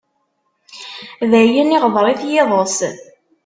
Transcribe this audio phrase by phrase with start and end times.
[1.29, 2.77] D ayen, iɣder-it yiḍes.